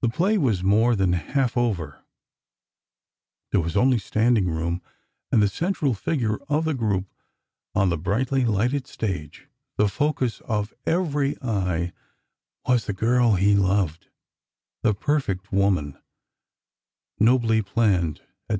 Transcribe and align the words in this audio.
The 0.00 0.08
play 0.08 0.38
was 0.38 0.64
more 0.64 0.96
than 0.96 1.12
half 1.12 1.56
over— 1.56 2.04
there 3.52 3.60
was 3.60 3.76
only 3.76 3.96
standing 4.00 4.50
room— 4.50 4.82
and 5.30 5.40
the 5.40 5.46
central 5.46 5.94
figure 5.94 6.38
of 6.48 6.64
the 6.64 6.74
group 6.74 7.06
on 7.72 7.88
the 7.88 7.96
brilliantly 7.96 8.44
lighted 8.44 8.88
stage, 8.88 9.46
the 9.76 9.86
focus 9.86 10.40
of 10.46 10.74
every 10.84 11.40
eye, 11.40 11.92
was 12.66 12.86
the 12.86 12.92
girl 12.92 13.34
he 13.36 13.54
loved— 13.54 14.08
the 14.82 14.94
perfect 14.94 15.52
woman, 15.52 15.96
nob!y 17.20 17.60
planned, 17.60 18.18
&c. 18.18 18.24